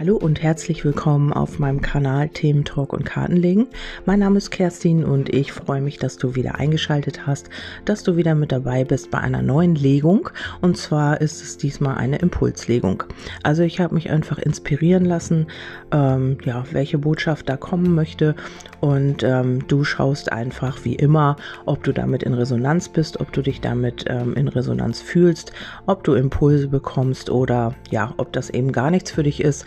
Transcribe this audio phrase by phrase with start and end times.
[0.00, 3.66] Hallo und herzlich willkommen auf meinem Kanal Themen Talk und Kartenlegen.
[4.06, 7.50] Mein Name ist Kerstin und ich freue mich, dass du wieder eingeschaltet hast,
[7.84, 10.30] dass du wieder mit dabei bist bei einer neuen Legung.
[10.60, 13.02] Und zwar ist es diesmal eine Impulslegung.
[13.42, 15.48] Also ich habe mich einfach inspirieren lassen,
[15.90, 18.36] ähm, ja, welche Botschaft da kommen möchte.
[18.78, 21.34] Und ähm, du schaust einfach wie immer,
[21.66, 25.50] ob du damit in Resonanz bist, ob du dich damit ähm, in Resonanz fühlst,
[25.86, 29.66] ob du Impulse bekommst oder ja, ob das eben gar nichts für dich ist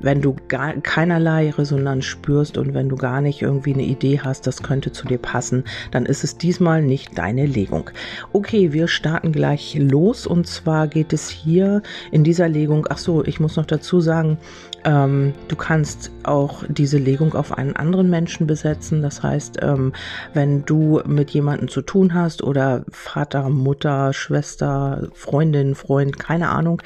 [0.00, 4.46] wenn du gar keinerlei Resonanz spürst und wenn du gar nicht irgendwie eine Idee hast,
[4.46, 7.90] das könnte zu dir passen, dann ist es diesmal nicht deine Legung.
[8.32, 13.24] Okay, wir starten gleich los und zwar geht es hier in dieser Legung, ach so,
[13.24, 14.38] ich muss noch dazu sagen,
[14.84, 19.02] ähm, du kannst auch diese Legung auf einen anderen Menschen besetzen.
[19.02, 19.92] Das heißt, ähm,
[20.32, 26.82] wenn du mit jemandem zu tun hast oder Vater, Mutter, Schwester, Freundin, Freund, keine Ahnung,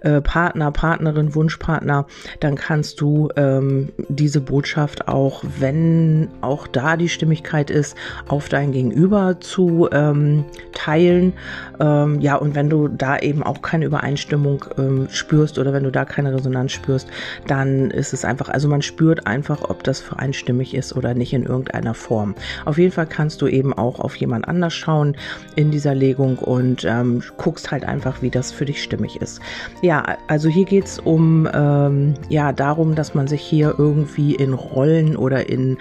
[0.00, 2.06] äh, Partner, Partnerin, Wunschpartner,
[2.40, 7.96] dann kannst du ähm, diese Botschaft auch, wenn auch da die Stimmigkeit ist,
[8.28, 11.32] auf dein Gegenüber zu ähm, teilen.
[11.80, 15.90] Ähm, ja, und wenn du da eben auch keine Übereinstimmung ähm, spürst oder wenn du
[15.90, 17.08] da keine Resonanz spürst,
[17.46, 21.32] dann ist es einfach, also man spürt einfach, ob das für einstimmig ist oder nicht
[21.32, 22.34] in irgendeiner Form.
[22.64, 25.16] Auf jeden Fall kannst du eben auch auf jemand anders schauen
[25.54, 29.40] in dieser Legung und ähm, guckst halt einfach, wie das für dich stimmig ist.
[29.82, 32.14] Ja, also hier geht es um ähm,
[32.52, 35.78] darum, dass man sich hier irgendwie in Rollen oder in,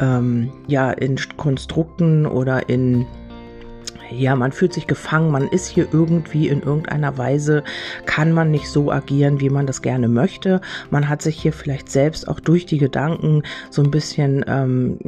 [0.00, 3.06] ähm, ja, in Konstrukten oder in
[4.18, 7.64] ja, man fühlt sich gefangen, man ist hier irgendwie in irgendeiner Weise,
[8.06, 10.60] kann man nicht so agieren, wie man das gerne möchte.
[10.90, 14.98] Man hat sich hier vielleicht selbst auch durch die Gedanken so ein bisschen, ähm,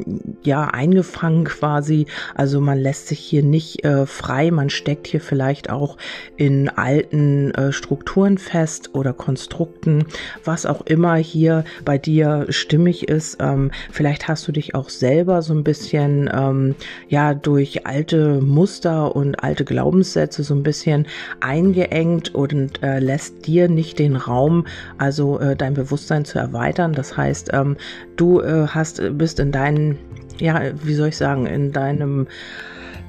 [0.43, 2.07] ja, eingefangen quasi.
[2.35, 5.97] Also man lässt sich hier nicht äh, frei, man steckt hier vielleicht auch
[6.37, 10.05] in alten äh, Strukturen fest oder Konstrukten,
[10.45, 13.39] was auch immer hier bei dir stimmig ist.
[13.41, 16.75] Ähm, vielleicht hast du dich auch selber so ein bisschen, ähm,
[17.09, 21.07] ja, durch alte Muster und alte Glaubenssätze so ein bisschen
[21.41, 24.67] eingeengt und äh, lässt dir nicht den Raum,
[24.99, 26.93] also äh, dein Bewusstsein zu erweitern.
[26.93, 27.77] Das heißt, ähm,
[28.17, 29.99] du äh, hast, bist in deinen,
[30.39, 32.27] ja, wie soll ich sagen, in deinem,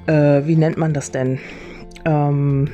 [0.08, 1.40] äh, wie nennt man das denn?
[2.06, 2.70] Ähm,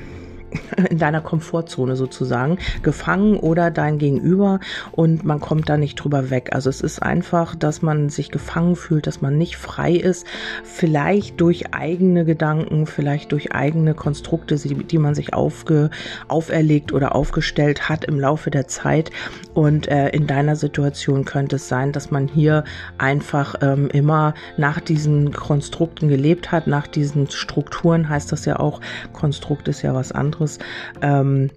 [0.90, 4.60] in deiner Komfortzone sozusagen gefangen oder dein Gegenüber
[4.92, 6.50] und man kommt da nicht drüber weg.
[6.54, 10.26] Also es ist einfach, dass man sich gefangen fühlt, dass man nicht frei ist,
[10.64, 15.90] vielleicht durch eigene Gedanken, vielleicht durch eigene Konstrukte, die, man sich aufge,
[16.28, 19.12] auferlegt oder aufgestellt hat im Laufe der Zeit.
[19.54, 22.64] Und äh, in deiner Situation könnte es sein, dass man hier
[22.98, 28.82] einfach ähm, immer nach diesen Konstrukten gelebt hat, nach diesen Strukturen heißt das ja auch,
[29.12, 30.60] Konstrukt ist ja was anderes anderes.
[31.02, 31.50] Ähm,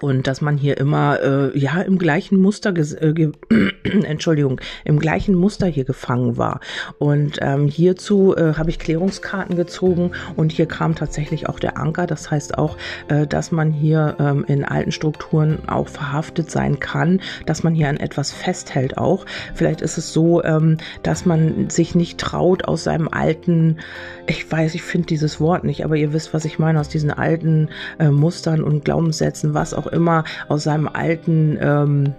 [0.00, 3.30] und dass man hier immer äh, ja im gleichen Muster äh,
[3.84, 6.60] Entschuldigung im gleichen Muster hier gefangen war.
[6.98, 12.06] Und ähm, hierzu äh, habe ich Klärungskarten gezogen und hier kam tatsächlich auch der Anker.
[12.06, 12.76] Das heißt auch
[13.08, 17.88] äh, dass man hier ähm, in alten Strukturen auch verhaftet sein kann dass man hier
[17.88, 19.24] an etwas festhält auch.
[19.54, 23.78] Vielleicht ist es so ähm, dass man sich nicht traut aus seinem alten
[24.26, 27.10] ich weiß ich finde dieses Wort nicht aber ihr wisst was ich meine aus diesen
[27.10, 32.14] alten äh, Mustern und Glaubenssätzen was auch immer aus seinem alten, ähm,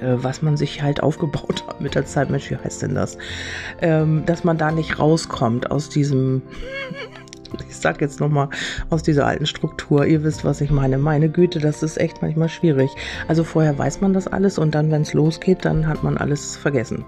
[0.00, 2.30] äh, was man sich halt aufgebaut hat mit der Zeit.
[2.30, 3.18] Mensch, wie heißt denn das?
[3.80, 6.42] Ähm, dass man da nicht rauskommt aus diesem.
[7.68, 8.48] ich sag jetzt nochmal
[8.90, 10.06] aus dieser alten Struktur.
[10.06, 10.98] Ihr wisst, was ich meine.
[10.98, 12.90] Meine Güte, das ist echt manchmal schwierig.
[13.28, 16.56] Also vorher weiß man das alles und dann, wenn es losgeht, dann hat man alles
[16.56, 17.04] vergessen.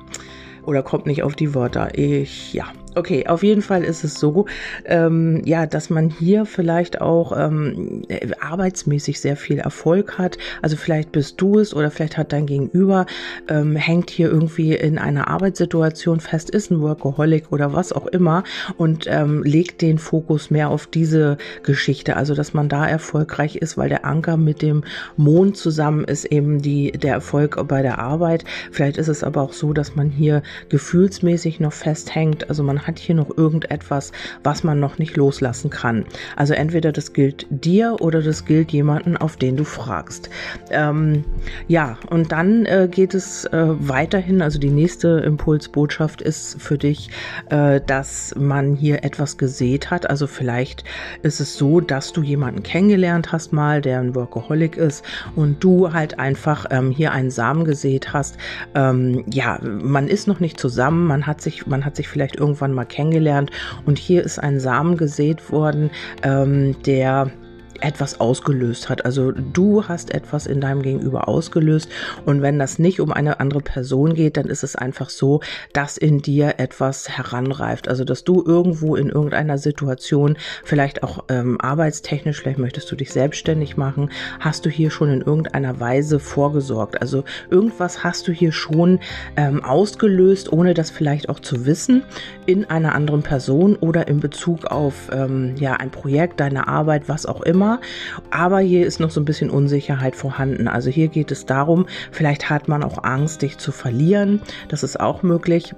[0.64, 1.96] Oder kommt nicht auf die Wörter.
[1.98, 2.66] Ich, ja.
[2.96, 4.46] Okay, auf jeden Fall ist es so,
[4.84, 8.02] ähm, ja, dass man hier vielleicht auch ähm,
[8.40, 10.38] arbeitsmäßig sehr viel Erfolg hat.
[10.62, 13.06] Also vielleicht bist du es oder vielleicht hat dein Gegenüber,
[13.48, 18.44] ähm, hängt hier irgendwie in einer Arbeitssituation fest, ist ein Workaholic oder was auch immer
[18.76, 22.16] und ähm, legt den Fokus mehr auf diese Geschichte.
[22.16, 24.84] Also dass man da erfolgreich ist, weil der Anker mit dem
[25.16, 28.44] Mond zusammen ist eben die, der Erfolg bei der Arbeit.
[28.70, 32.48] Vielleicht ist es aber auch so, dass man hier gefühlsmäßig noch festhängt.
[32.48, 36.04] Also man hat hier noch irgendetwas, was man noch nicht loslassen kann.
[36.36, 40.30] Also entweder das gilt dir oder das gilt jemanden, auf den du fragst.
[40.70, 41.24] Ähm,
[41.68, 44.42] ja, und dann äh, geht es äh, weiterhin.
[44.42, 47.10] Also die nächste Impulsbotschaft ist für dich,
[47.50, 50.08] äh, dass man hier etwas gesät hat.
[50.08, 50.84] Also vielleicht
[51.22, 55.04] ist es so, dass du jemanden kennengelernt hast mal, der ein Workaholic ist
[55.34, 58.36] und du halt einfach ähm, hier einen Samen gesät hast.
[58.74, 62.73] Ähm, ja, man ist noch nicht zusammen, man hat sich, man hat sich vielleicht irgendwann
[62.74, 63.50] mal kennengelernt.
[63.86, 65.90] Und hier ist ein Samen gesät worden,
[66.22, 67.30] ähm, der
[67.84, 69.04] etwas ausgelöst hat.
[69.04, 71.88] Also du hast etwas in deinem Gegenüber ausgelöst
[72.24, 75.40] und wenn das nicht um eine andere Person geht, dann ist es einfach so,
[75.72, 77.88] dass in dir etwas heranreift.
[77.88, 83.12] Also dass du irgendwo in irgendeiner Situation, vielleicht auch ähm, arbeitstechnisch, vielleicht möchtest du dich
[83.12, 84.10] selbstständig machen,
[84.40, 87.00] hast du hier schon in irgendeiner Weise vorgesorgt.
[87.00, 89.00] Also irgendwas hast du hier schon
[89.36, 92.02] ähm, ausgelöst, ohne das vielleicht auch zu wissen,
[92.46, 97.26] in einer anderen Person oder in Bezug auf ähm, ja ein Projekt, deine Arbeit, was
[97.26, 97.73] auch immer.
[98.30, 100.68] Aber hier ist noch so ein bisschen Unsicherheit vorhanden.
[100.68, 104.40] Also hier geht es darum, vielleicht hat man auch Angst, dich zu verlieren.
[104.68, 105.74] Das ist auch möglich.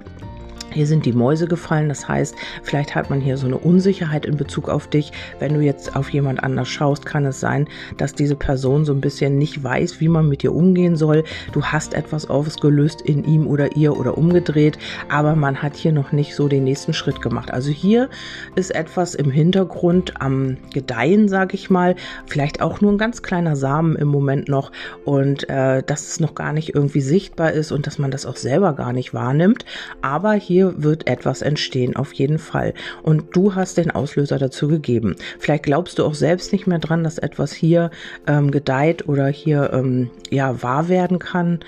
[0.71, 4.37] Hier sind die Mäuse gefallen, das heißt, vielleicht hat man hier so eine Unsicherheit in
[4.37, 5.11] Bezug auf dich.
[5.39, 7.67] Wenn du jetzt auf jemand anders schaust, kann es sein,
[7.97, 11.23] dass diese Person so ein bisschen nicht weiß, wie man mit dir umgehen soll.
[11.53, 14.77] Du hast etwas ausgelöst in ihm oder ihr oder umgedreht,
[15.09, 17.51] aber man hat hier noch nicht so den nächsten Schritt gemacht.
[17.51, 18.09] Also hier
[18.55, 21.95] ist etwas im Hintergrund am Gedeihen, sage ich mal.
[22.25, 24.71] Vielleicht auch nur ein ganz kleiner Samen im Moment noch
[25.05, 28.35] und äh, dass es noch gar nicht irgendwie sichtbar ist und dass man das auch
[28.35, 29.65] selber gar nicht wahrnimmt.
[30.01, 32.73] Aber hier hier wird etwas entstehen, auf jeden Fall.
[33.03, 35.15] Und du hast den Auslöser dazu gegeben.
[35.37, 37.91] Vielleicht glaubst du auch selbst nicht mehr dran, dass etwas hier
[38.25, 41.59] ähm, gedeiht oder hier ähm, ja wahr werden kann.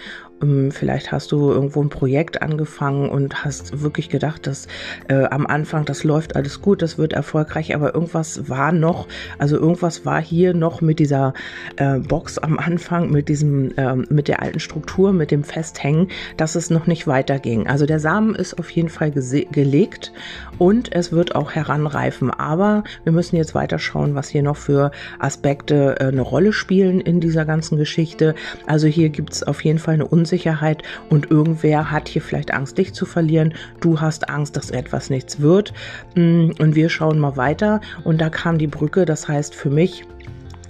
[0.42, 4.68] Ähm, vielleicht hast du irgendwo ein Projekt angefangen und hast wirklich gedacht, dass
[5.08, 9.08] äh, am Anfang das läuft alles gut, das wird erfolgreich, aber irgendwas war noch,
[9.38, 11.34] also irgendwas war hier noch mit dieser
[11.78, 16.08] äh, Box am Anfang, mit diesem, äh, mit der alten Struktur, mit dem Festhängen,
[16.38, 17.68] dass es noch nicht weiterging.
[17.68, 20.12] Also der Samen ist auf jeden Fall gelegt
[20.58, 22.32] und es wird auch heranreifen.
[22.32, 27.02] Aber wir müssen jetzt weiter schauen, was hier noch für Aspekte äh, eine Rolle spielen
[27.02, 28.36] in dieser ganzen Geschichte.
[28.66, 32.54] Also hier gibt es auf jeden Fall eine Unsicherheit Unsicherheit und irgendwer hat hier vielleicht
[32.54, 33.56] Angst, dich zu verlieren.
[33.80, 35.74] Du hast Angst, dass etwas nichts wird.
[36.14, 37.82] Mm, und wir schauen mal weiter.
[38.04, 39.06] Und da kam die Brücke.
[39.06, 40.06] Das heißt für mich,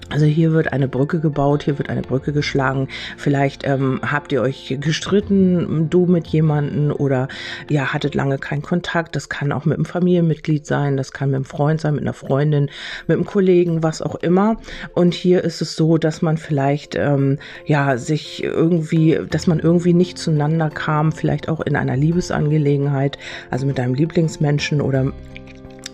[0.09, 2.87] also hier wird eine Brücke gebaut, hier wird eine Brücke geschlagen.
[3.17, 7.27] Vielleicht ähm, habt ihr euch gestritten, du mit jemanden oder
[7.69, 9.15] ja, hattet lange keinen Kontakt.
[9.15, 12.13] Das kann auch mit einem Familienmitglied sein, das kann mit einem Freund sein, mit einer
[12.13, 12.69] Freundin,
[13.07, 14.57] mit einem Kollegen, was auch immer.
[14.93, 19.93] Und hier ist es so, dass man vielleicht ähm, ja sich irgendwie, dass man irgendwie
[19.93, 23.17] nicht zueinander kam, vielleicht auch in einer Liebesangelegenheit,
[23.51, 25.13] also mit deinem Lieblingsmenschen oder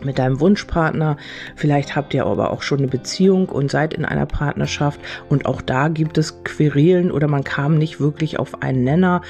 [0.05, 1.17] mit deinem Wunschpartner.
[1.55, 4.99] Vielleicht habt ihr aber auch schon eine Beziehung und seid in einer Partnerschaft
[5.29, 9.21] und auch da gibt es Querelen oder man kam nicht wirklich auf einen Nenner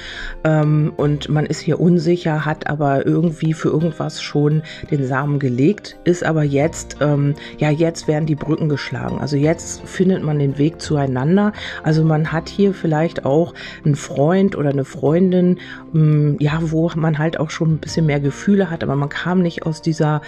[0.44, 5.98] ähm, und man ist hier unsicher, hat aber irgendwie für irgendwas schon den Samen gelegt,
[6.04, 9.18] ist aber jetzt, ähm, ja, jetzt werden die Brücken geschlagen.
[9.18, 11.52] Also jetzt findet man den Weg zueinander.
[11.82, 15.58] Also man hat hier vielleicht auch einen Freund oder eine Freundin,
[15.94, 19.42] ähm, ja, wo man halt auch schon ein bisschen mehr Gefühle hat, aber man kam
[19.42, 20.22] nicht aus dieser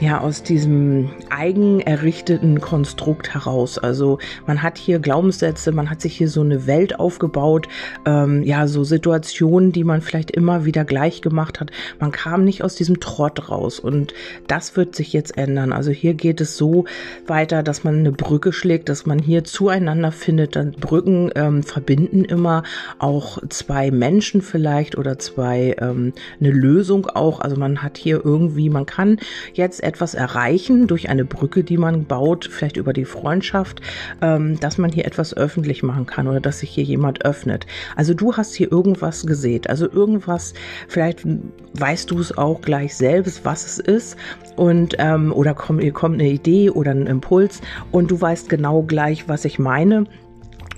[0.00, 3.78] ja aus diesem eigen errichteten Konstrukt heraus.
[3.78, 7.68] Also man hat hier Glaubenssätze, man hat sich hier so eine Welt aufgebaut,
[8.04, 11.70] ähm, ja, so Situationen, die man vielleicht immer wieder gleich gemacht hat.
[12.00, 14.12] Man kam nicht aus diesem Trott raus und
[14.48, 15.72] das wird sich jetzt ändern.
[15.72, 16.84] Also hier geht es so
[17.26, 20.56] weiter, dass man eine Brücke schlägt, dass man hier zueinander findet.
[20.56, 22.64] Dann Brücken ähm, verbinden immer
[22.98, 27.40] auch zwei Menschen vielleicht oder zwei ähm, eine Lösung auch.
[27.40, 29.18] Also man hat hier irgendwie, man kann
[29.54, 29.82] jetzt
[30.14, 33.80] erreichen durch eine Brücke, die man baut, vielleicht über die Freundschaft,
[34.20, 37.66] ähm, dass man hier etwas öffentlich machen kann oder dass sich hier jemand öffnet.
[37.96, 40.54] Also du hast hier irgendwas gesät, also irgendwas,
[40.88, 41.26] vielleicht
[41.74, 44.16] weißt du es auch gleich selbst, was es ist
[44.56, 49.28] und ähm, oder kommt, kommt eine Idee oder ein Impuls und du weißt genau gleich,
[49.28, 50.06] was ich meine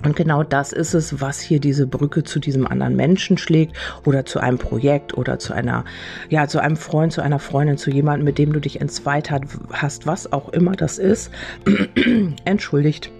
[0.05, 4.27] und genau das ist es, was hier diese Brücke zu diesem anderen Menschen schlägt oder
[4.27, 5.85] zu einem Projekt oder zu einer,
[6.29, 9.31] ja, zu einem Freund, zu einer Freundin, zu jemandem, mit dem du dich entzweit
[9.73, 11.31] hast, was auch immer das ist.
[12.45, 13.11] Entschuldigt.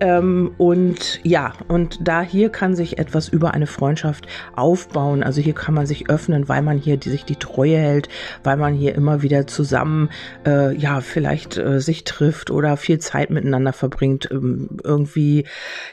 [0.00, 4.26] Ähm, und ja, und da hier kann sich etwas über eine Freundschaft
[4.56, 5.22] aufbauen.
[5.22, 8.08] Also hier kann man sich öffnen, weil man hier die, sich die Treue hält,
[8.42, 10.08] weil man hier immer wieder zusammen,
[10.46, 15.44] äh, ja, vielleicht äh, sich trifft oder viel Zeit miteinander verbringt, ähm, irgendwie,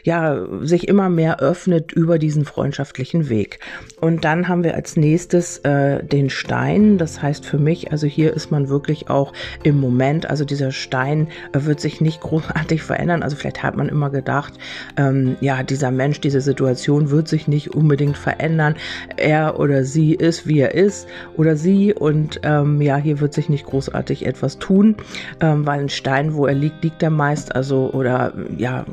[0.04, 3.60] ja, sich immer mehr öffnet über diesen freundschaftlichen Weg.
[4.00, 6.98] Und dann haben wir als nächstes äh, den Stein.
[6.98, 9.34] Das heißt für mich, also hier ist man wirklich auch
[9.64, 13.22] im Moment, also dieser Stein äh, wird sich nicht großartig verändern.
[13.24, 14.54] Also vielleicht hat man immer gedacht,
[14.96, 18.76] ähm, ja, dieser Mensch, diese Situation wird sich nicht unbedingt verändern.
[19.18, 23.50] Er oder sie ist, wie er ist oder sie und ähm, ja, hier wird sich
[23.50, 24.96] nicht großartig etwas tun,
[25.42, 28.86] ähm, weil ein Stein, wo er liegt, liegt er meist, also oder ja,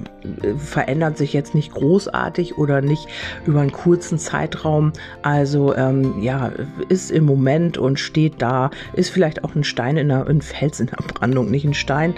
[0.57, 3.07] verändert sich jetzt nicht großartig oder nicht
[3.47, 4.93] über einen kurzen Zeitraum.
[5.23, 6.51] Also ähm, ja,
[6.89, 10.81] ist im Moment und steht da, ist vielleicht auch ein Stein in der, ein Fels
[10.81, 12.15] in der Brandung, nicht ein Stein.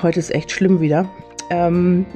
[0.00, 1.08] Heute ist echt schlimm wieder.
[1.50, 2.06] Ähm,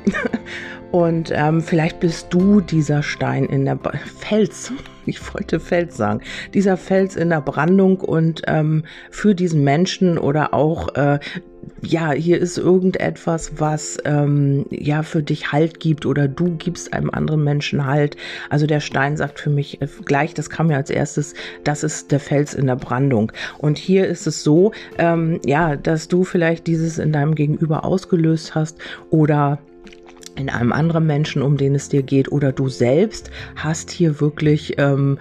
[0.92, 4.72] und ähm, vielleicht bist du dieser Stein in der ba Fels.
[5.06, 6.22] Ich wollte Fels sagen.
[6.54, 11.18] Dieser Fels in der Brandung und ähm, für diesen Menschen oder auch äh,
[11.82, 17.10] ja, hier ist irgendetwas, was ähm, ja für dich Halt gibt oder du gibst einem
[17.10, 18.16] anderen Menschen Halt.
[18.50, 22.12] Also der Stein sagt für mich äh, gleich, das kam ja als erstes, das ist
[22.12, 23.32] der Fels in der Brandung.
[23.58, 28.54] Und hier ist es so, ähm, ja, dass du vielleicht dieses in deinem Gegenüber ausgelöst
[28.54, 28.78] hast
[29.10, 29.58] oder
[30.36, 34.74] in einem anderen Menschen, um den es dir geht, oder du selbst hast hier wirklich
[34.78, 35.18] ähm,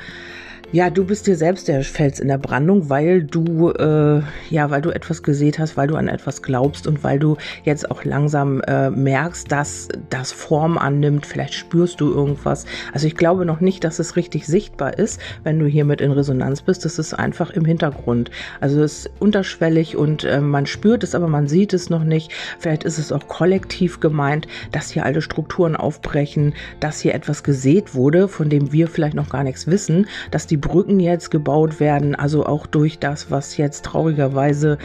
[0.74, 4.82] ja, du bist dir selbst der Fels in der Brandung, weil du, äh, ja, weil
[4.82, 8.60] du etwas gesehen hast, weil du an etwas glaubst und weil du jetzt auch langsam
[8.62, 11.28] äh, merkst, dass das Form annimmt.
[11.28, 12.66] Vielleicht spürst du irgendwas.
[12.92, 16.64] Also ich glaube noch nicht, dass es richtig sichtbar ist, wenn du hiermit in Resonanz
[16.64, 16.86] bist.
[16.86, 18.32] Das ist einfach im Hintergrund.
[18.60, 22.32] Also es ist unterschwellig und äh, man spürt es, aber man sieht es noch nicht.
[22.58, 27.94] Vielleicht ist es auch kollektiv gemeint, dass hier alte Strukturen aufbrechen, dass hier etwas gesät
[27.94, 32.16] wurde, von dem wir vielleicht noch gar nichts wissen, dass die Brücken jetzt gebaut werden,
[32.16, 34.78] also auch durch das, was jetzt traurigerweise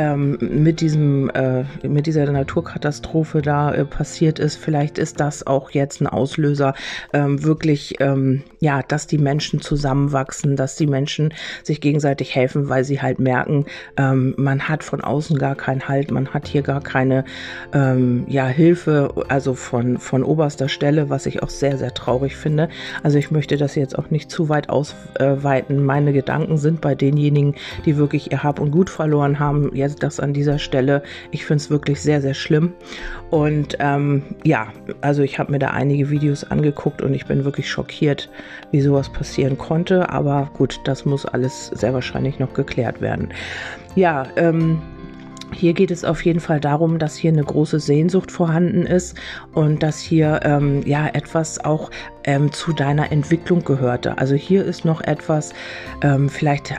[0.00, 4.56] ähm, mit diesem, äh, mit dieser Naturkatastrophe da äh, passiert ist.
[4.56, 6.72] Vielleicht ist das auch jetzt ein Auslöser,
[7.12, 12.84] ähm, wirklich, ähm, ja, dass die Menschen zusammenwachsen, dass die Menschen sich gegenseitig helfen, weil
[12.84, 13.66] sie halt merken,
[13.98, 17.24] ähm, man hat von außen gar keinen Halt, man hat hier gar keine,
[17.74, 22.70] ähm, ja, Hilfe, also von, von oberster Stelle, was ich auch sehr, sehr traurig finde.
[23.02, 25.84] Also ich möchte das jetzt auch nicht zu weit ausweiten.
[25.84, 27.54] Meine Gedanken sind bei denjenigen,
[27.84, 31.02] die wirklich ihr Hab und Gut verloren haben, jetzt das an dieser Stelle.
[31.30, 32.72] Ich finde es wirklich sehr, sehr schlimm.
[33.30, 34.68] Und ähm, ja,
[35.00, 38.28] also ich habe mir da einige Videos angeguckt und ich bin wirklich schockiert,
[38.70, 40.08] wie sowas passieren konnte.
[40.10, 43.28] Aber gut, das muss alles sehr wahrscheinlich noch geklärt werden.
[43.94, 44.80] Ja, ähm,
[45.52, 49.16] hier geht es auf jeden Fall darum, dass hier eine große Sehnsucht vorhanden ist
[49.52, 51.90] und dass hier ähm, ja etwas auch
[52.24, 54.18] ähm, zu deiner Entwicklung gehörte.
[54.18, 55.52] Also hier ist noch etwas,
[56.02, 56.74] ähm, vielleicht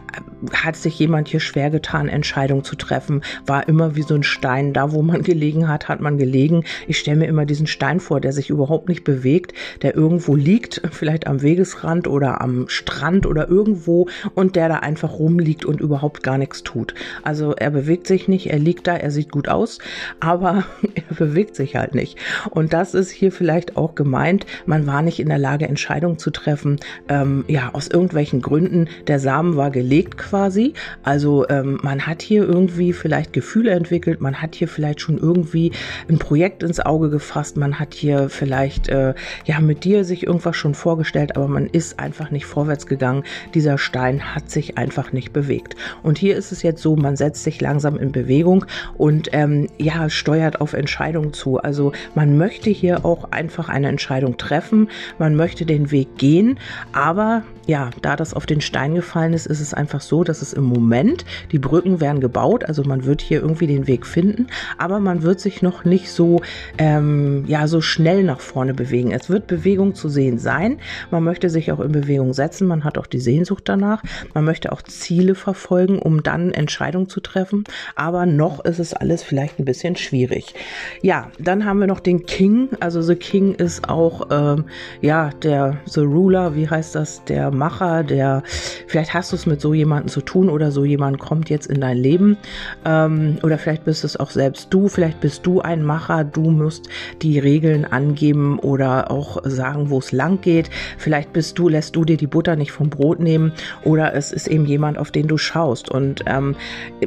[0.54, 4.74] hat sich jemand hier schwer getan, Entscheidungen zu treffen, war immer wie so ein Stein.
[4.74, 6.64] Da, wo man gelegen hat, hat man gelegen.
[6.88, 10.82] Ich stelle mir immer diesen Stein vor, der sich überhaupt nicht bewegt, der irgendwo liegt,
[10.92, 16.24] vielleicht am Wegesrand oder am Strand oder irgendwo und der da einfach rumliegt und überhaupt
[16.24, 16.94] gar nichts tut.
[17.24, 19.80] Also er bewegt sich nicht, er liegt da, er sieht gut aus,
[20.20, 20.64] aber
[20.96, 22.18] er bewegt sich halt nicht.
[22.50, 24.46] Und das ist hier vielleicht auch gemeint.
[24.66, 26.80] Man war nicht in der Lage, Entscheidungen zu treffen.
[27.10, 28.88] Ähm, ja, aus irgendwelchen Gründen.
[29.08, 30.74] Der Samen war gelegt quasi.
[31.04, 34.22] Also ähm, man hat hier irgendwie vielleicht Gefühle entwickelt.
[34.22, 35.72] Man hat hier vielleicht schon irgendwie
[36.10, 37.58] ein Projekt ins Auge gefasst.
[37.58, 39.14] Man hat hier vielleicht äh,
[39.46, 43.24] ja mit dir sich irgendwas schon vorgestellt, aber man ist einfach nicht vorwärts gegangen.
[43.54, 45.76] Dieser Stein hat sich einfach nicht bewegt.
[46.04, 48.51] Und hier ist es jetzt so, man setzt sich langsam in Bewegung
[48.98, 51.58] und ähm, ja, steuert auf Entscheidungen zu.
[51.60, 56.60] Also man möchte hier auch einfach eine Entscheidung treffen man möchte den Weg gehen,
[56.94, 60.52] aber ja, da das auf den Stein gefallen ist, ist es einfach so, dass es
[60.52, 65.00] im Moment, die Brücken werden gebaut, also man wird hier irgendwie den Weg finden, aber
[65.00, 66.42] man wird sich noch nicht so,
[66.78, 69.12] ähm, ja, so schnell nach vorne bewegen.
[69.12, 70.80] Es wird Bewegung zu sehen sein.
[71.12, 72.68] Man möchte sich auch in Bewegung setzen.
[72.68, 74.04] Man hat auch die Sehnsucht danach.
[74.34, 77.64] Man möchte auch Ziele verfolgen, um dann Entscheidungen zu treffen.
[77.96, 80.56] Aber noch ist es alles vielleicht ein bisschen schwierig.
[81.04, 82.70] Ja, dann haben wir noch den King.
[82.80, 84.66] Also The King ist auch, ähm,
[85.00, 87.24] ja, der The Ruler, wie heißt das?
[87.26, 88.42] Der Macher, der,
[88.88, 91.82] vielleicht hast du es mit so jemandem zu tun oder so jemand kommt jetzt in
[91.82, 92.38] dein Leben.
[92.84, 96.90] Ähm, oder vielleicht bist es auch selbst du, vielleicht bist du ein Macher, du musst
[97.22, 100.72] die Regeln angeben oder auch sagen, wo es lang geht.
[100.98, 104.48] Vielleicht bist du, lässt du dir die Butter nicht vom Brot nehmen oder es ist
[104.48, 105.92] eben jemand, auf den du schaust.
[105.92, 106.56] Und ähm,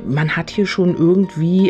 [0.07, 1.24] man hat hier schon irgendwie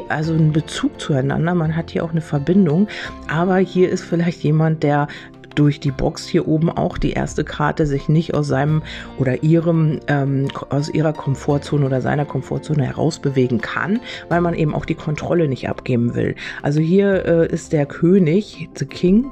[0.09, 2.89] also einen Bezug zueinander, man hat hier auch eine Verbindung,
[3.29, 5.09] aber hier ist vielleicht jemand, der
[5.55, 8.83] durch die Box hier oben auch die erste Karte sich nicht aus seinem
[9.19, 14.85] oder ihrem, ähm, aus ihrer Komfortzone oder seiner Komfortzone herausbewegen kann, weil man eben auch
[14.85, 16.35] die Kontrolle nicht abgeben will.
[16.63, 19.31] Also hier äh, ist der König, the King,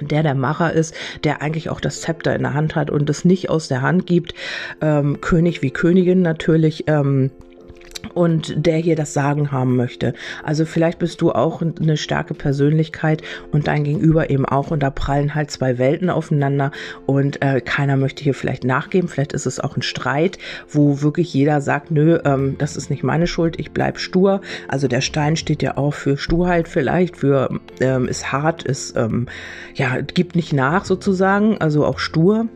[0.00, 3.24] der der Macher ist, der eigentlich auch das Zepter in der Hand hat und es
[3.24, 4.34] nicht aus der Hand gibt.
[4.80, 6.84] Ähm, König wie Königin natürlich.
[6.86, 7.30] Ähm,
[8.14, 10.14] und der hier das Sagen haben möchte.
[10.42, 13.22] Also vielleicht bist du auch eine starke Persönlichkeit
[13.52, 16.70] und dein Gegenüber eben auch und da prallen halt zwei Welten aufeinander
[17.06, 19.08] und äh, keiner möchte hier vielleicht nachgeben.
[19.08, 23.02] Vielleicht ist es auch ein Streit, wo wirklich jeder sagt, nö, ähm, das ist nicht
[23.02, 24.40] meine Schuld, ich bleib stur.
[24.68, 29.26] Also der Stein steht ja auch für Sturheit vielleicht, für ähm, ist hart, ist ähm,
[29.74, 32.48] ja gibt nicht nach sozusagen, also auch stur.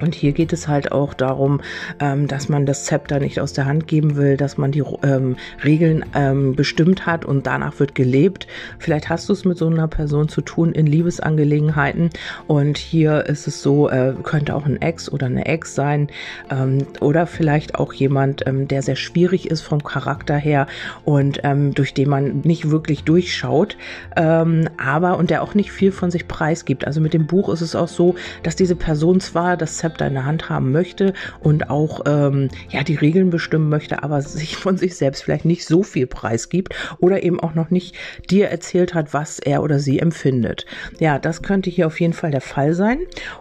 [0.00, 1.60] Und hier geht es halt auch darum,
[2.00, 5.36] ähm, dass man das Zepter nicht aus der Hand geben will, dass man die ähm,
[5.64, 8.46] Regeln ähm, bestimmt hat und danach wird gelebt.
[8.78, 12.10] Vielleicht hast du es mit so einer Person zu tun in Liebesangelegenheiten
[12.46, 16.08] und hier ist es so, äh, könnte auch ein Ex oder eine Ex sein
[16.50, 20.66] ähm, oder vielleicht auch jemand, ähm, der sehr schwierig ist vom Charakter her
[21.04, 23.76] und ähm, durch den man nicht wirklich durchschaut,
[24.14, 26.86] aber und der auch nicht viel von sich preisgibt.
[26.86, 30.06] Also mit dem Buch ist es auch so, dass diese Person zwar das Zepter Zepter
[30.06, 34.56] in der Hand haben möchte und auch ähm, ja die Regeln bestimmen möchte, aber sich
[34.56, 37.96] von sich selbst vielleicht nicht so viel preisgibt oder eben auch noch nicht
[38.28, 40.66] dir erzählt hat, was er oder sie empfindet.
[40.98, 42.98] Ja, das könnte hier auf jeden Fall der Fall sein.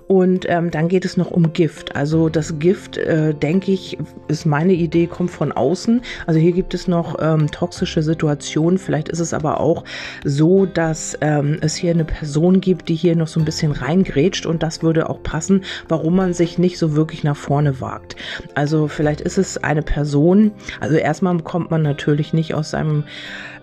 [0.08, 1.96] Und ähm, dann geht es noch um Gift.
[1.96, 3.98] Also das Gift, äh, denke ich,
[4.30, 6.01] ist meine Idee, kommt von außen.
[6.25, 8.77] Also hier gibt es noch ähm, toxische Situationen.
[8.77, 9.84] Vielleicht ist es aber auch
[10.24, 14.46] so, dass ähm, es hier eine Person gibt, die hier noch so ein bisschen reingrätscht
[14.46, 18.15] und das würde auch passen, warum man sich nicht so wirklich nach vorne wagt.
[18.56, 23.03] Also vielleicht ist es eine Person, also erstmal kommt man natürlich nicht aus seinem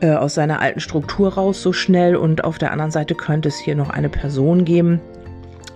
[0.01, 3.59] äh, aus seiner alten Struktur raus so schnell und auf der anderen Seite könnte es
[3.59, 5.01] hier noch eine Person geben,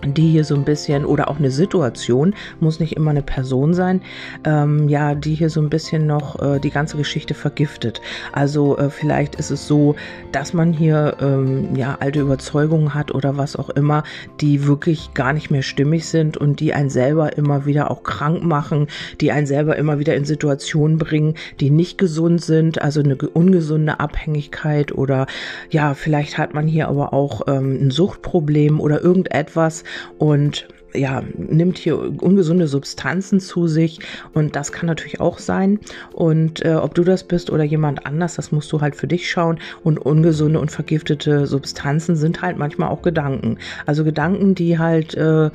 [0.05, 4.01] die hier so ein bisschen oder auch eine Situation, muss nicht immer eine Person sein,
[4.45, 8.01] ähm, ja, die hier so ein bisschen noch äh, die ganze Geschichte vergiftet.
[8.31, 9.95] Also äh, vielleicht ist es so,
[10.31, 14.03] dass man hier ähm, ja alte Überzeugungen hat oder was auch immer,
[14.41, 18.43] die wirklich gar nicht mehr stimmig sind und die einen selber immer wieder auch krank
[18.43, 18.87] machen,
[19.21, 23.99] die einen selber immer wieder in Situationen bringen, die nicht gesund sind, also eine ungesunde
[23.99, 25.27] Abhängigkeit oder
[25.69, 29.83] ja, vielleicht hat man hier aber auch ähm, ein Suchtproblem oder irgendetwas,
[30.17, 33.99] und ja, nimmt hier ungesunde Substanzen zu sich
[34.33, 35.79] und das kann natürlich auch sein.
[36.13, 39.29] Und äh, ob du das bist oder jemand anders, das musst du halt für dich
[39.29, 39.59] schauen.
[39.83, 43.57] Und ungesunde und vergiftete Substanzen sind halt manchmal auch Gedanken.
[43.85, 45.51] Also Gedanken, die halt äh,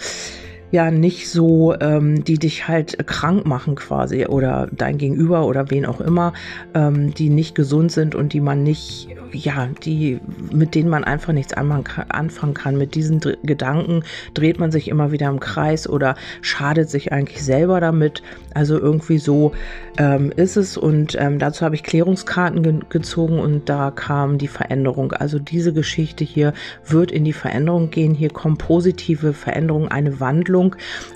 [0.71, 5.87] ja nicht so, ähm, die dich halt krank machen quasi oder dein Gegenüber oder wen
[5.87, 6.33] auch immer,
[6.75, 10.21] ähm, die nicht gesund sind und die man nicht ja, die,
[10.53, 12.79] mit denen man einfach nichts anfangen kann.
[12.79, 17.43] Mit diesen Dr Gedanken dreht man sich immer wieder im Kreis oder schadet sich eigentlich
[17.43, 18.23] selber damit.
[18.55, 19.53] Also irgendwie so
[19.99, 20.77] ähm, ist es.
[20.77, 25.13] Und ähm, dazu habe ich Klärungskarten ge gezogen und da kam die Veränderung.
[25.13, 26.53] Also diese Geschichte hier
[26.87, 28.15] wird in die Veränderung gehen.
[28.15, 30.64] Hier kommt positive Veränderung, eine Wandlung.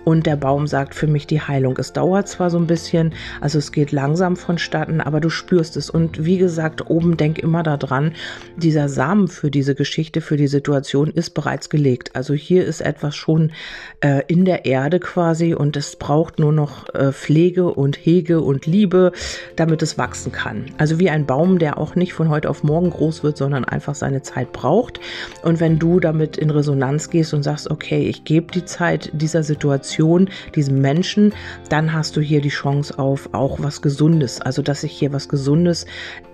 [0.05, 1.77] Und der Baum sagt für mich die Heilung.
[1.79, 5.91] Es dauert zwar so ein bisschen, also es geht langsam vonstatten, aber du spürst es.
[5.91, 8.13] Und wie gesagt, oben denk immer daran,
[8.57, 12.15] dieser Samen für diese Geschichte, für die Situation ist bereits gelegt.
[12.15, 13.53] Also hier ist etwas schon
[14.01, 18.67] äh, in der Erde quasi und es braucht nur noch äh, Pflege und Hege und
[18.67, 19.13] Liebe,
[19.57, 20.67] damit es wachsen kann.
[20.79, 23.95] Also wie ein Baum, der auch nicht von heute auf morgen groß wird, sondern einfach
[23.95, 25.01] seine Zeit braucht.
[25.43, 29.43] Und wenn du damit in Resonanz gehst und sagst, okay, ich gebe die Zeit dieser
[29.43, 31.35] Situation, diesem Menschen,
[31.69, 34.41] dann hast du hier die Chance auf auch was Gesundes.
[34.41, 35.87] Also dass sich hier was Gesundes,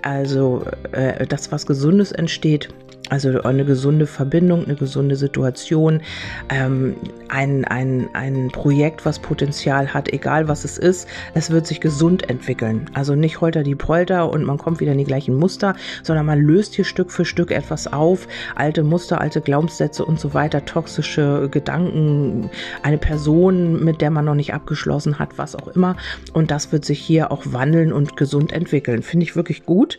[0.02, 2.68] also äh, das was Gesundes entsteht,
[3.10, 6.00] also eine gesunde Verbindung, eine gesunde Situation,
[6.48, 6.96] ähm,
[7.28, 12.30] ein, ein, ein Projekt, was Potenzial hat, egal was es ist, es wird sich gesund
[12.30, 12.86] entwickeln.
[12.94, 16.40] Also nicht holter die Polter und man kommt wieder in die gleichen Muster, sondern man
[16.40, 21.48] löst hier Stück für Stück etwas auf, alte Muster, alte Glaubenssätze und so weiter, toxische
[21.50, 22.48] Gedanken,
[22.82, 25.96] eine Person, mit der man noch nicht abgeschlossen hat, was auch immer.
[26.32, 29.02] Und das wird sich hier auch wandeln und gesund entwickeln.
[29.02, 29.98] Finde ich wirklich gut.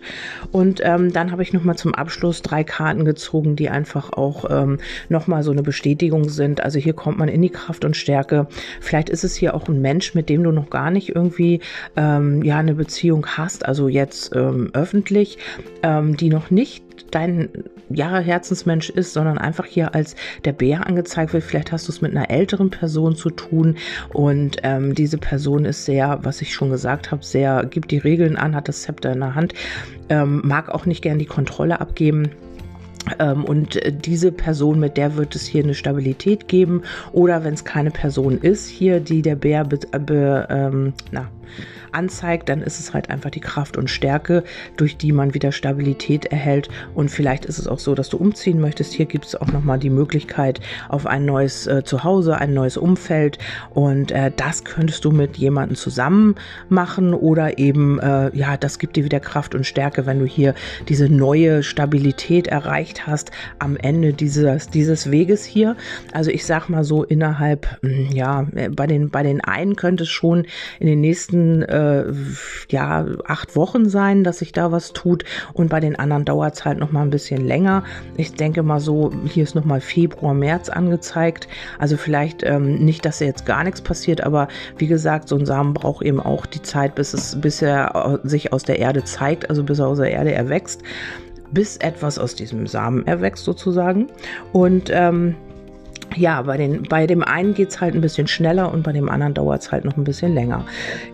[0.52, 4.46] Und ähm, dann habe ich nochmal zum Abschluss drei Karten Karten gezogen, die einfach auch
[4.50, 4.80] ähm,
[5.10, 6.64] nochmal so eine Bestätigung sind.
[6.64, 8.48] Also hier kommt man in die Kraft und Stärke.
[8.80, 11.60] Vielleicht ist es hier auch ein Mensch, mit dem du noch gar nicht irgendwie
[11.98, 15.38] ähm, ja eine Beziehung hast, also jetzt ähm, öffentlich,
[15.84, 17.50] ähm, die noch nicht dein
[17.90, 21.44] ja, Herzensmensch ist, sondern einfach hier als der Bär angezeigt wird.
[21.44, 23.76] Vielleicht hast du es mit einer älteren Person zu tun
[24.12, 28.38] und ähm, diese Person ist sehr, was ich schon gesagt habe, sehr, gibt die Regeln
[28.38, 29.54] an, hat das Zepter in der Hand,
[30.10, 32.32] ähm, mag auch nicht gern die Kontrolle abgeben
[33.46, 36.82] und diese Person, mit der wird es hier eine Stabilität geben.
[37.12, 41.30] Oder wenn es keine Person ist, hier, die der Bär be, be, ähm, na,
[41.92, 44.44] anzeigt, dann ist es halt einfach die Kraft und Stärke,
[44.78, 46.70] durch die man wieder Stabilität erhält.
[46.94, 48.94] Und vielleicht ist es auch so, dass du umziehen möchtest.
[48.94, 53.38] Hier gibt es auch nochmal die Möglichkeit auf ein neues äh, Zuhause, ein neues Umfeld.
[53.74, 56.36] Und äh, das könntest du mit jemandem zusammen
[56.70, 60.54] machen oder eben, äh, ja, das gibt dir wieder Kraft und Stärke, wenn du hier
[60.90, 65.76] diese neue Stabilität erreicht hast am Ende dieses, dieses Weges hier.
[66.12, 70.10] Also ich sag mal so innerhalb, hm, ja, bei den, bei den einen könnte es
[70.10, 70.46] schon
[70.80, 72.14] in den nächsten äh, äh,
[72.70, 76.66] ja acht Wochen sein, dass sich da was tut und bei den anderen dauert es
[76.66, 77.84] halt noch mal ein bisschen länger.
[78.18, 81.48] Ich denke mal so, hier ist noch mal Februar, März angezeigt.
[81.80, 85.74] Also vielleicht ähm, nicht, dass jetzt gar nichts passiert, aber wie gesagt, so ein Samen
[85.74, 89.64] braucht eben auch die Zeit, bis es bis er sich aus der Erde zeigt, also
[89.64, 90.82] bis er aus der Erde erwächst
[91.52, 94.08] bis etwas aus diesem Samen erwächst sozusagen.
[94.52, 95.36] Und ähm,
[96.16, 99.10] ja, bei, den, bei dem einen geht es halt ein bisschen schneller und bei dem
[99.10, 100.66] anderen dauert es halt noch ein bisschen länger.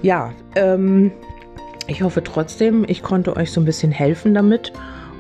[0.02, 1.12] Ja, ähm,
[1.88, 4.72] ich hoffe trotzdem, ich konnte euch so ein bisschen helfen damit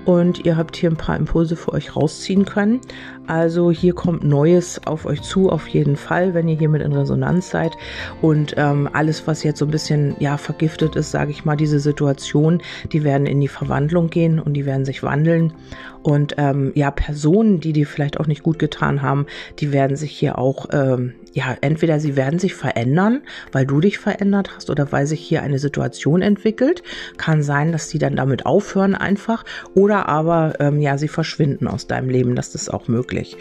[0.06, 2.82] und ihr habt hier ein paar Impulse für euch rausziehen können.
[3.28, 6.94] Also hier kommt Neues auf euch zu, auf jeden Fall, wenn ihr hier mit in
[6.94, 7.74] Resonanz seid.
[8.22, 11.80] Und ähm, alles, was jetzt so ein bisschen ja vergiftet ist, sage ich mal, diese
[11.80, 12.62] Situation,
[12.92, 15.54] die werden in die Verwandlung gehen und die werden sich wandeln.
[16.04, 19.28] Und ähm, ja, Personen, die dir vielleicht auch nicht gut getan haben,
[19.60, 23.98] die werden sich hier auch, ähm, ja, entweder sie werden sich verändern, weil du dich
[23.98, 26.84] verändert hast oder weil sich hier eine Situation entwickelt.
[27.17, 31.88] Kann sein, dass sie dann damit aufhören einfach oder aber, ähm, ja, sie verschwinden aus
[31.88, 32.36] deinem Leben.
[32.36, 33.38] Das ist auch möglich.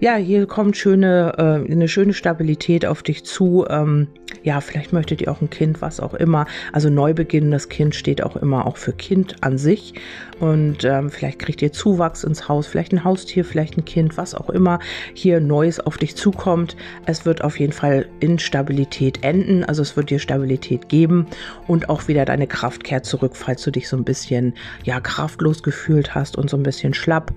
[0.00, 3.66] Ja, hier kommt schöne, äh, eine schöne Stabilität auf dich zu.
[3.68, 4.08] Ähm,
[4.42, 6.46] ja, vielleicht möchtet ihr auch ein Kind, was auch immer.
[6.72, 9.94] Also Neubeginn, das Kind steht auch immer auch für Kind an sich.
[10.40, 14.34] Und ähm, vielleicht kriegt ihr Zuwachs ins Haus, vielleicht ein Haustier, vielleicht ein Kind, was
[14.34, 14.78] auch immer
[15.14, 16.76] hier Neues auf dich zukommt.
[17.06, 19.62] Es wird auf jeden Fall in Stabilität enden.
[19.62, 21.26] Also es wird dir Stabilität geben
[21.66, 25.62] und auch wieder deine Kraft kehrt zurück, falls du dich so ein bisschen ja kraftlos
[25.62, 27.34] gefühlt hast und so ein bisschen schlapp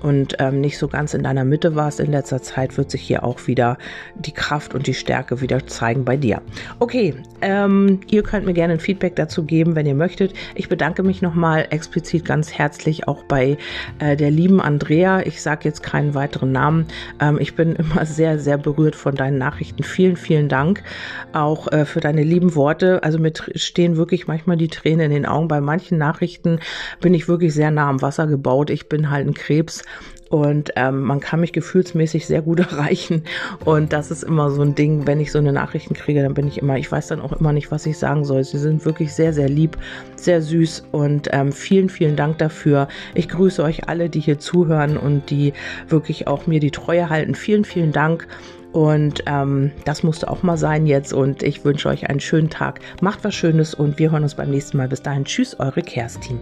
[0.00, 3.22] und ähm, nicht so ganz in deiner Mitte warst in letzter Zeit, wird sich hier
[3.22, 3.76] auch wieder
[4.16, 6.40] die Kraft und die Stärke wieder zeigen bei dir.
[6.78, 10.32] Okay, ähm, ihr könnt mir gerne ein Feedback dazu geben, wenn ihr möchtet.
[10.54, 13.58] Ich bedanke mich nochmal explizit ganz herzlich auch bei
[13.98, 15.20] äh, der lieben Andrea.
[15.20, 16.86] Ich sage jetzt keinen weiteren Namen.
[17.20, 19.82] Ähm, ich bin immer sehr, sehr berührt von deinen Nachrichten.
[19.82, 20.82] Vielen, vielen Dank
[21.32, 23.02] auch äh, für deine lieben Worte.
[23.02, 25.48] Also mir stehen wirklich manchmal die Tränen in den Augen.
[25.48, 26.60] Bei manchen Nachrichten
[27.00, 28.70] bin ich wirklich sehr nah am Wasser gebaut.
[28.70, 29.82] Ich bin halt ein Krebs
[30.30, 33.24] und ähm, man kann mich gefühlsmäßig sehr gut erreichen.
[33.64, 36.48] Und das ist immer so ein Ding, wenn ich so eine Nachrichten kriege, dann bin
[36.48, 38.42] ich immer, ich weiß dann auch immer nicht, was ich sagen soll.
[38.44, 39.76] Sie sind wirklich sehr, sehr lieb,
[40.16, 42.88] sehr süß und ähm, vielen, vielen Dank dafür.
[43.14, 45.52] Ich grüße euch alle, die hier zuhören und die
[45.88, 47.34] wirklich auch mir die Treue halten.
[47.34, 48.26] Vielen, vielen Dank.
[48.74, 51.12] Und ähm, das musste auch mal sein jetzt.
[51.12, 52.80] Und ich wünsche euch einen schönen Tag.
[53.00, 54.88] Macht was Schönes und wir hören uns beim nächsten Mal.
[54.88, 55.24] Bis dahin.
[55.24, 56.40] Tschüss, eure Kerstin.